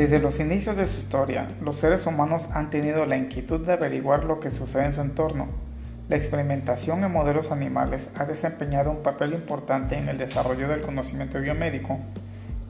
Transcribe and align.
Desde 0.00 0.18
los 0.18 0.40
inicios 0.40 0.78
de 0.78 0.86
su 0.86 0.98
historia, 0.98 1.46
los 1.60 1.76
seres 1.76 2.06
humanos 2.06 2.48
han 2.54 2.70
tenido 2.70 3.04
la 3.04 3.18
inquietud 3.18 3.60
de 3.60 3.74
averiguar 3.74 4.24
lo 4.24 4.40
que 4.40 4.50
sucede 4.50 4.86
en 4.86 4.94
su 4.94 5.02
entorno. 5.02 5.48
La 6.08 6.16
experimentación 6.16 7.04
en 7.04 7.12
modelos 7.12 7.52
animales 7.52 8.10
ha 8.16 8.24
desempeñado 8.24 8.90
un 8.90 9.02
papel 9.02 9.34
importante 9.34 9.98
en 9.98 10.08
el 10.08 10.16
desarrollo 10.16 10.68
del 10.68 10.80
conocimiento 10.80 11.38
biomédico 11.38 11.98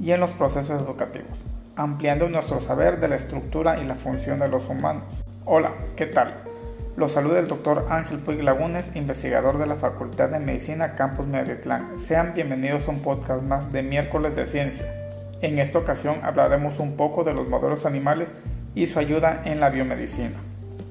y 0.00 0.10
en 0.10 0.18
los 0.18 0.30
procesos 0.30 0.82
educativos, 0.82 1.38
ampliando 1.76 2.28
nuestro 2.28 2.60
saber 2.60 2.98
de 2.98 3.06
la 3.06 3.14
estructura 3.14 3.78
y 3.78 3.84
la 3.84 3.94
función 3.94 4.40
de 4.40 4.48
los 4.48 4.68
humanos. 4.68 5.04
Hola, 5.44 5.70
¿qué 5.94 6.06
tal? 6.06 6.34
Los 6.96 7.12
saluda 7.12 7.38
el 7.38 7.46
doctor 7.46 7.86
Ángel 7.90 8.18
Puig 8.18 8.42
Lagunes, 8.42 8.90
investigador 8.96 9.58
de 9.58 9.68
la 9.68 9.76
Facultad 9.76 10.30
de 10.30 10.40
Medicina 10.40 10.96
Campus 10.96 11.28
Mediatlán. 11.28 11.96
Sean 11.96 12.34
bienvenidos 12.34 12.88
a 12.88 12.90
un 12.90 13.02
podcast 13.02 13.40
más 13.44 13.70
de 13.70 13.84
miércoles 13.84 14.34
de 14.34 14.48
ciencia. 14.48 15.09
En 15.42 15.58
esta 15.58 15.78
ocasión 15.78 16.16
hablaremos 16.22 16.78
un 16.80 16.96
poco 16.96 17.24
de 17.24 17.32
los 17.32 17.48
modelos 17.48 17.86
animales 17.86 18.28
y 18.74 18.86
su 18.86 18.98
ayuda 18.98 19.40
en 19.46 19.58
la 19.58 19.70
biomedicina. 19.70 20.36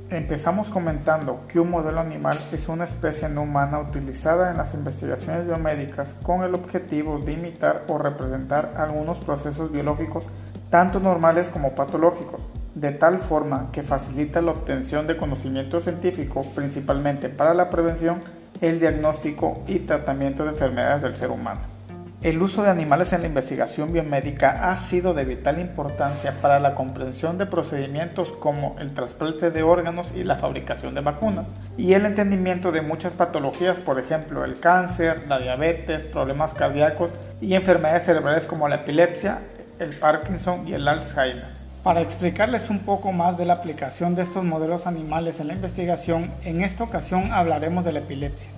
Empezamos 0.10 0.72
comentando 0.72 1.46
que 1.48 1.60
un 1.60 1.70
modelo 1.70 2.00
animal 2.00 2.36
es 2.52 2.68
una 2.68 2.86
especie 2.86 3.30
no 3.30 3.44
humana 3.44 3.80
utilizada 3.80 4.50
en 4.50 4.58
las 4.58 4.74
investigaciones 4.74 5.46
biomédicas 5.46 6.16
con 6.16 6.42
el 6.42 6.56
objetivo 6.56 7.20
de 7.20 7.34
imitar 7.34 7.84
o 7.90 8.00
representar 8.00 8.74
algunos 8.76 9.20
procesos 9.20 9.72
biológicos 9.72 10.26
tanto 10.72 11.00
normales 11.00 11.48
como 11.48 11.76
patológicos, 11.76 12.42
de 12.74 12.92
tal 12.92 13.20
forma 13.20 13.70
que 13.72 13.84
facilita 13.84 14.42
la 14.42 14.52
obtención 14.52 15.06
de 15.06 15.18
conocimiento 15.18 15.80
científico 15.80 16.42
principalmente 16.56 17.30
para 17.30 17.54
la 17.54 17.70
prevención, 17.70 18.22
el 18.62 18.80
diagnóstico 18.80 19.62
y 19.68 19.80
tratamiento 19.80 20.44
de 20.44 20.50
enfermedades 20.50 21.04
del 21.04 21.16
ser 21.16 21.30
humano. 21.30 21.79
El 22.22 22.42
uso 22.42 22.64
de 22.64 22.70
animales 22.70 23.14
en 23.14 23.22
la 23.22 23.28
investigación 23.28 23.94
biomédica 23.94 24.70
ha 24.70 24.76
sido 24.76 25.14
de 25.14 25.24
vital 25.24 25.58
importancia 25.58 26.34
para 26.42 26.60
la 26.60 26.76
comprensión 26.76 27.38
de 27.38 27.46
procedimientos 27.46 28.34
como 28.34 28.76
el 28.78 28.94
trasplante 28.94 29.52
de 29.52 29.64
órganos 29.64 30.12
y 30.14 30.26
la 30.26 30.36
fabricación 30.36 30.96
de 30.96 31.00
vacunas, 31.00 31.54
y 31.78 31.94
el 31.94 32.06
entendimiento 32.06 32.74
de 32.74 32.82
muchas 32.82 33.14
patologías, 33.14 33.80
por 33.80 34.02
ejemplo 34.02 34.44
el 34.44 34.60
cáncer, 34.60 35.28
la 35.30 35.40
diabetes, 35.40 36.04
problemas 36.04 36.54
cardíacos 36.54 37.12
y 37.40 37.54
enfermedades 37.54 38.04
cerebrales 38.04 38.46
como 38.46 38.68
la 38.68 38.76
epilepsia, 38.76 39.40
el 39.80 39.96
Parkinson 39.96 40.68
y 40.68 40.74
el 40.74 40.90
Alzheimer. 40.90 41.48
Para 41.84 42.02
explicarles 42.02 42.70
un 42.70 42.80
poco 42.80 43.14
más 43.14 43.38
de 43.38 43.46
la 43.46 43.54
aplicación 43.54 44.16
de 44.16 44.24
estos 44.24 44.44
modelos 44.44 44.88
animales 44.88 45.40
en 45.40 45.48
la 45.48 45.54
investigación, 45.54 46.34
en 46.44 46.66
esta 46.66 46.84
ocasión 46.84 47.32
hablaremos 47.32 47.86
de 47.86 47.94
la 47.94 48.00
epilepsia. 48.00 48.52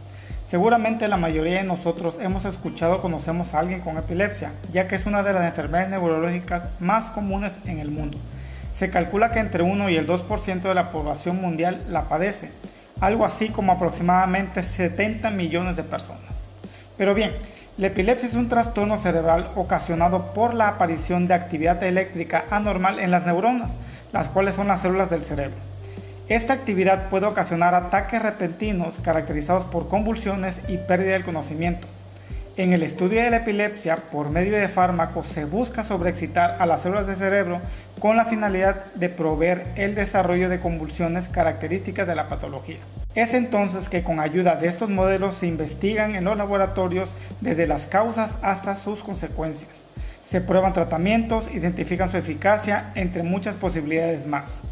Seguramente 0.52 1.08
la 1.08 1.16
mayoría 1.16 1.60
de 1.60 1.64
nosotros 1.64 2.20
hemos 2.20 2.44
escuchado 2.44 2.98
o 2.98 3.02
conocemos 3.02 3.54
a 3.54 3.60
alguien 3.60 3.80
con 3.80 3.98
epilepsia, 3.98 4.52
ya 4.70 4.86
que 4.86 4.96
es 4.96 5.06
una 5.06 5.24
de 5.24 5.32
las 5.32 5.46
enfermedades 5.46 5.90
neurológicas 5.92 6.66
más 6.82 7.10
comunes 7.12 7.62
en 7.64 7.80
el 7.80 7.90
mundo. 7.90 8.18
Se 8.74 8.90
calcula 8.90 9.32
que 9.32 9.40
entre 9.40 9.64
1 9.64 9.90
y 9.90 9.96
el 9.96 10.06
2% 10.06 10.60
de 10.60 10.74
la 10.74 10.92
población 10.92 11.40
mundial 11.40 11.86
la 11.88 12.10
padece, 12.10 12.52
algo 13.00 13.24
así 13.24 13.48
como 13.48 13.72
aproximadamente 13.72 14.62
70 14.62 15.30
millones 15.30 15.78
de 15.78 15.84
personas. 15.84 16.54
Pero 16.98 17.14
bien, 17.14 17.32
la 17.78 17.88
epilepsia 17.88 18.28
es 18.28 18.36
un 18.36 18.50
trastorno 18.50 18.98
cerebral 18.98 19.52
ocasionado 19.56 20.34
por 20.34 20.54
la 20.54 20.68
aparición 20.68 21.30
de 21.30 21.34
actividad 21.34 21.82
eléctrica 21.82 22.44
anormal 22.50 23.00
en 23.00 23.12
las 23.12 23.26
neuronas, 23.26 23.72
las 24.12 24.28
cuales 24.28 24.56
son 24.56 24.68
las 24.68 24.82
células 24.82 25.10
del 25.10 25.24
cerebro. 25.24 25.71
Esta 26.32 26.54
actividad 26.54 27.10
puede 27.10 27.26
ocasionar 27.26 27.76
ataques 27.76 28.22
repentinos 28.22 29.02
caracterizados 29.04 29.66
por 29.66 29.90
convulsiones 29.90 30.62
y 30.70 30.78
pérdida 30.78 31.12
del 31.12 31.26
conocimiento. 31.26 31.90
En 32.56 32.72
el 32.72 32.84
estudio 32.84 33.22
de 33.22 33.30
la 33.30 33.38
epilepsia, 33.40 33.98
por 33.98 34.30
medio 34.30 34.56
de 34.56 34.70
fármacos, 34.70 35.28
se 35.28 35.44
busca 35.44 35.84
sobreexcitar 35.84 36.56
a 36.60 36.66
las 36.66 36.84
células 36.84 37.06
del 37.06 37.18
cerebro 37.18 37.60
con 38.00 38.16
la 38.16 38.24
finalidad 38.24 38.86
de 38.96 39.10
proveer 39.10 39.74
el 39.76 39.94
desarrollo 39.94 40.48
de 40.48 40.62
convulsiones 40.62 41.28
características 41.28 42.08
de 42.08 42.16
la 42.16 42.30
patología. 42.30 42.80
Es 43.14 43.34
entonces 43.34 43.90
que 43.90 44.04
con 44.04 44.22
ayuda 44.22 44.56
de 44.56 44.70
estos 44.70 44.90
modelos 44.90 45.36
se 45.36 45.48
investigan 45.48 46.16
en 46.16 46.24
los 46.24 46.38
laboratorios 46.38 47.14
desde 47.42 47.68
las 47.68 47.88
causas 47.88 48.36
hasta 48.42 48.78
sus 48.78 49.04
consecuencias. 49.04 49.86
Se 50.24 50.40
prueban 50.40 50.72
tratamientos, 50.72 51.54
identifican 51.54 52.10
su 52.10 52.16
eficacia, 52.16 52.94
entre 52.96 53.22
muchas 53.22 53.58
posibilidades 53.58 54.26
más. 54.26 54.64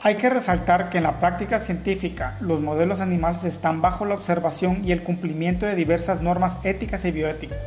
Hay 0.00 0.14
que 0.14 0.30
resaltar 0.30 0.90
que 0.90 0.98
en 0.98 1.04
la 1.04 1.18
práctica 1.18 1.58
científica 1.58 2.36
los 2.40 2.60
modelos 2.60 3.00
animales 3.00 3.42
están 3.42 3.82
bajo 3.82 4.04
la 4.04 4.14
observación 4.14 4.82
y 4.84 4.92
el 4.92 5.02
cumplimiento 5.02 5.66
de 5.66 5.74
diversas 5.74 6.22
normas 6.22 6.56
éticas 6.62 7.04
y 7.04 7.10
bioéticas. 7.10 7.58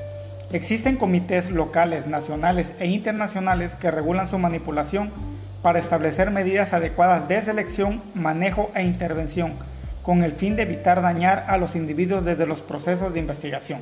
Existen 0.53 0.95
comités 0.95 1.51
locales, 1.51 2.07
nacionales 2.07 2.71
e 2.79 2.87
internacionales 2.87 3.75
que 3.75 3.91
regulan 3.91 4.27
su 4.27 4.39
manipulación 4.39 5.11
para 5.61 5.79
establecer 5.79 6.31
medidas 6.31 6.71
adecuadas 6.71 7.27
de 7.27 7.41
selección, 7.41 8.01
manejo 8.15 8.71
e 8.75 8.83
intervención, 8.85 9.55
con 10.01 10.23
el 10.23 10.31
fin 10.31 10.55
de 10.55 10.63
evitar 10.63 11.01
dañar 11.01 11.43
a 11.49 11.57
los 11.57 11.75
individuos 11.75 12.23
desde 12.23 12.47
los 12.47 12.61
procesos 12.61 13.13
de 13.13 13.19
investigación. 13.19 13.81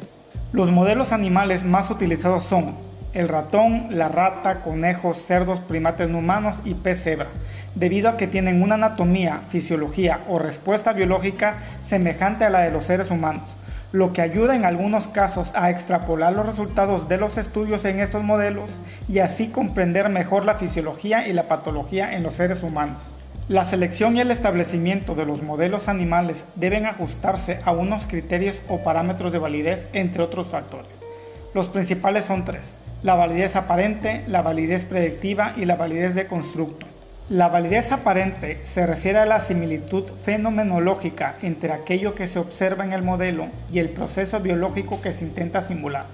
Los 0.53 0.71
modelos 0.71 1.11
animales 1.11 1.65
más 1.65 1.91
utilizados 1.91 2.45
son 2.45 2.88
el 3.13 3.27
ratón, 3.27 3.87
la 3.89 4.07
rata, 4.07 4.61
conejos, 4.61 5.25
cerdos, 5.25 5.59
primates 5.61 6.09
no 6.09 6.19
humanos 6.19 6.61
y 6.63 6.75
pez 6.75 7.03
cebra, 7.03 7.27
debido 7.73 8.09
a 8.09 8.17
que 8.17 8.27
tienen 8.27 8.61
una 8.61 8.75
anatomía, 8.75 9.41
fisiología 9.49 10.21
o 10.27 10.37
respuesta 10.37 10.93
biológica 10.93 11.57
semejante 11.81 12.45
a 12.45 12.49
la 12.49 12.61
de 12.61 12.71
los 12.71 12.85
seres 12.85 13.09
humanos, 13.09 13.43
lo 13.91 14.13
que 14.13 14.21
ayuda 14.21 14.55
en 14.55 14.65
algunos 14.65 15.07
casos 15.07 15.51
a 15.55 15.71
extrapolar 15.71 16.33
los 16.33 16.45
resultados 16.45 17.09
de 17.09 17.17
los 17.17 17.37
estudios 17.39 17.83
en 17.85 17.99
estos 17.99 18.23
modelos 18.23 18.69
y 19.07 19.19
así 19.19 19.47
comprender 19.47 20.09
mejor 20.09 20.45
la 20.45 20.55
fisiología 20.55 21.27
y 21.27 21.33
la 21.33 21.47
patología 21.47 22.13
en 22.13 22.21
los 22.21 22.35
seres 22.35 22.61
humanos. 22.61 22.97
La 23.47 23.65
selección 23.65 24.15
y 24.15 24.21
el 24.21 24.29
establecimiento 24.29 25.15
de 25.15 25.25
los 25.25 25.41
modelos 25.41 25.87
animales 25.87 26.45
deben 26.53 26.85
ajustarse 26.85 27.59
a 27.65 27.71
unos 27.71 28.05
criterios 28.05 28.61
o 28.67 28.83
parámetros 28.83 29.31
de 29.31 29.39
validez, 29.39 29.87
entre 29.93 30.21
otros 30.21 30.49
factores. 30.49 30.91
Los 31.55 31.69
principales 31.69 32.25
son 32.25 32.45
tres 32.45 32.77
la 33.01 33.15
validez 33.15 33.55
aparente, 33.55 34.23
la 34.27 34.41
validez 34.41 34.85
predictiva 34.85 35.53
y 35.55 35.65
la 35.65 35.75
validez 35.75 36.15
de 36.15 36.27
constructo. 36.27 36.85
La 37.29 37.47
validez 37.47 37.91
aparente 37.91 38.59
se 38.63 38.85
refiere 38.85 39.19
a 39.19 39.25
la 39.25 39.39
similitud 39.39 40.05
fenomenológica 40.23 41.35
entre 41.41 41.71
aquello 41.71 42.15
que 42.15 42.27
se 42.27 42.39
observa 42.39 42.83
en 42.83 42.91
el 42.91 43.03
modelo 43.03 43.47
y 43.71 43.79
el 43.79 43.89
proceso 43.89 44.39
biológico 44.39 45.01
que 45.01 45.13
se 45.13 45.23
intenta 45.23 45.61
simular. 45.61 46.05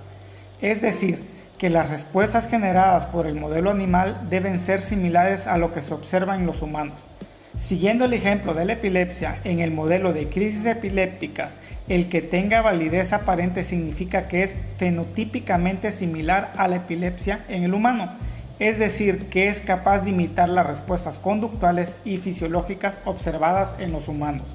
Es 0.61 0.81
decir, 0.81 1.23
que 1.57 1.69
las 1.69 1.89
respuestas 1.89 2.47
generadas 2.49 3.05
por 3.05 3.27
el 3.27 3.35
modelo 3.35 3.71
animal 3.71 4.27
deben 4.29 4.59
ser 4.59 4.81
similares 4.81 5.47
a 5.47 5.57
lo 5.57 5.73
que 5.73 5.81
se 5.81 5.93
observa 5.93 6.35
en 6.35 6.45
los 6.45 6.61
humanos. 6.61 6.99
Siguiendo 7.57 8.05
el 8.05 8.13
ejemplo 8.13 8.53
de 8.53 8.65
la 8.65 8.73
epilepsia, 8.73 9.39
en 9.43 9.59
el 9.59 9.71
modelo 9.71 10.13
de 10.13 10.27
crisis 10.27 10.65
epilépticas, 10.65 11.57
el 11.87 12.09
que 12.09 12.21
tenga 12.21 12.61
validez 12.61 13.13
aparente 13.13 13.63
significa 13.63 14.27
que 14.27 14.43
es 14.43 14.51
fenotípicamente 14.77 15.91
similar 15.91 16.51
a 16.57 16.67
la 16.67 16.75
epilepsia 16.77 17.45
en 17.47 17.63
el 17.63 17.73
humano, 17.73 18.11
es 18.59 18.77
decir, 18.77 19.29
que 19.29 19.47
es 19.47 19.61
capaz 19.61 19.99
de 19.99 20.09
imitar 20.09 20.49
las 20.49 20.67
respuestas 20.67 21.17
conductuales 21.17 21.95
y 22.03 22.17
fisiológicas 22.17 22.97
observadas 23.05 23.75
en 23.79 23.93
los 23.93 24.09
humanos. 24.09 24.45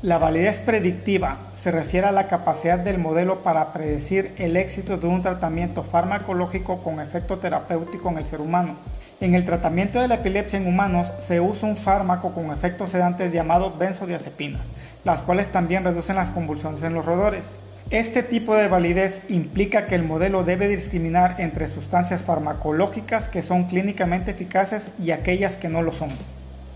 La 0.00 0.18
validez 0.18 0.60
predictiva 0.60 1.38
se 1.54 1.70
refiere 1.70 2.06
a 2.06 2.12
la 2.12 2.28
capacidad 2.28 2.78
del 2.78 2.98
modelo 2.98 3.42
para 3.42 3.72
predecir 3.72 4.32
el 4.38 4.56
éxito 4.56 4.96
de 4.96 5.06
un 5.06 5.22
tratamiento 5.22 5.82
farmacológico 5.82 6.82
con 6.82 7.00
efecto 7.00 7.38
terapéutico 7.38 8.10
en 8.10 8.18
el 8.18 8.26
ser 8.26 8.40
humano 8.40 8.76
en 9.24 9.34
el 9.34 9.46
tratamiento 9.46 10.00
de 10.00 10.08
la 10.08 10.16
epilepsia 10.16 10.58
en 10.58 10.66
humanos 10.66 11.10
se 11.18 11.40
usa 11.40 11.66
un 11.66 11.78
fármaco 11.78 12.32
con 12.34 12.50
efectos 12.50 12.90
sedantes 12.90 13.32
llamado 13.32 13.74
benzodiazepinas, 13.74 14.66
las 15.02 15.22
cuales 15.22 15.48
también 15.48 15.82
reducen 15.82 16.16
las 16.16 16.28
convulsiones 16.28 16.82
en 16.82 16.92
los 16.92 17.06
roedores. 17.06 17.56
Este 17.88 18.22
tipo 18.22 18.54
de 18.54 18.68
validez 18.68 19.22
implica 19.30 19.86
que 19.86 19.94
el 19.94 20.02
modelo 20.02 20.44
debe 20.44 20.68
discriminar 20.68 21.36
entre 21.38 21.68
sustancias 21.68 22.22
farmacológicas 22.22 23.28
que 23.28 23.42
son 23.42 23.64
clínicamente 23.64 24.32
eficaces 24.32 24.90
y 25.02 25.10
aquellas 25.10 25.56
que 25.56 25.70
no 25.70 25.80
lo 25.80 25.92
son. 25.92 26.10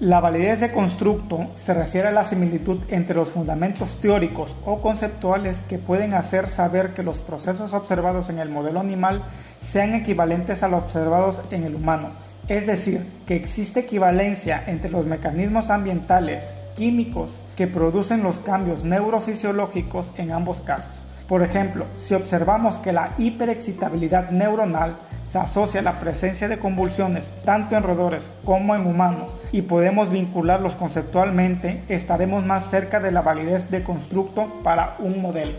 La 0.01 0.21
validez 0.21 0.61
de 0.61 0.73
constructo 0.73 1.49
se 1.55 1.75
refiere 1.75 2.09
a 2.09 2.13
la 2.13 2.25
similitud 2.25 2.79
entre 2.89 3.17
los 3.17 3.29
fundamentos 3.29 4.01
teóricos 4.01 4.57
o 4.65 4.81
conceptuales 4.81 5.61
que 5.69 5.77
pueden 5.77 6.15
hacer 6.15 6.49
saber 6.49 6.95
que 6.95 7.03
los 7.03 7.19
procesos 7.19 7.75
observados 7.75 8.31
en 8.31 8.39
el 8.39 8.49
modelo 8.49 8.81
animal 8.81 9.23
sean 9.61 9.95
equivalentes 9.95 10.63
a 10.63 10.69
los 10.69 10.85
observados 10.85 11.41
en 11.51 11.65
el 11.65 11.75
humano, 11.75 12.11
es 12.49 12.67
decir, 12.67 13.07
que 13.27 13.37
existe 13.37 13.81
equivalencia 13.81 14.65
entre 14.67 14.91
los 14.91 15.05
mecanismos 15.05 15.69
ambientales, 15.69 16.55
químicos, 16.75 17.43
que 17.57 17.67
producen 17.67 18.23
los 18.23 18.39
cambios 18.39 18.85
neurofisiológicos 18.85 20.11
en 20.17 20.33
ambos 20.33 20.63
casos. 20.63 20.91
Por 21.29 21.43
ejemplo, 21.43 21.85
si 21.99 22.15
observamos 22.15 22.79
que 22.79 22.93
la 22.93 23.13
hiperexcitabilidad 23.19 24.31
neuronal 24.31 24.97
se 25.27 25.39
asocia 25.39 25.81
a 25.81 25.83
la 25.83 26.01
presencia 26.01 26.49
de 26.49 26.59
convulsiones 26.59 27.31
tanto 27.45 27.77
en 27.77 27.83
roedores 27.83 28.23
como 28.47 28.75
en 28.75 28.87
humanos 28.87 29.31
y 29.53 29.61
podemos 29.61 30.11
vincularlos 30.11 30.75
conceptualmente, 30.75 31.83
estaremos 31.91 32.47
más 32.47 32.71
cerca 32.71 32.99
de 32.99 33.13
la 33.13 33.21
validez 33.21 33.71
de 33.71 33.83
constructo 33.83 34.63
para 34.65 34.97
un 35.01 35.21
modelo. 35.21 35.53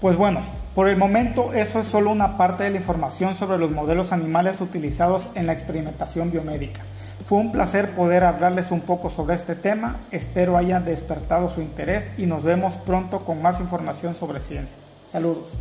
Pues 0.00 0.16
bueno, 0.16 0.40
Por 0.74 0.88
el 0.88 0.96
momento, 0.96 1.52
eso 1.52 1.78
es 1.78 1.86
solo 1.86 2.10
una 2.10 2.36
parte 2.36 2.64
de 2.64 2.70
la 2.70 2.78
información 2.78 3.36
sobre 3.36 3.58
los 3.58 3.70
modelos 3.70 4.10
animales 4.10 4.60
utilizados 4.60 5.28
en 5.36 5.46
la 5.46 5.52
experimentación 5.52 6.32
biomédica. 6.32 6.82
Fue 7.26 7.38
un 7.38 7.52
placer 7.52 7.94
poder 7.94 8.24
hablarles 8.24 8.72
un 8.72 8.80
poco 8.80 9.08
sobre 9.08 9.36
este 9.36 9.54
tema, 9.54 10.00
espero 10.10 10.56
hayan 10.56 10.84
despertado 10.84 11.48
su 11.48 11.60
interés 11.60 12.10
y 12.18 12.26
nos 12.26 12.42
vemos 12.42 12.74
pronto 12.74 13.20
con 13.20 13.40
más 13.40 13.60
información 13.60 14.16
sobre 14.16 14.40
ciencia. 14.40 14.76
Saludos. 15.06 15.60